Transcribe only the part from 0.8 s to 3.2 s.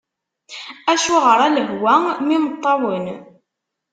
Acuɣer a lehwa mm yimeṭṭawen!